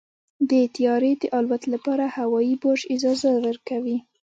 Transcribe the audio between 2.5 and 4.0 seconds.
برج اجازه ورکوي.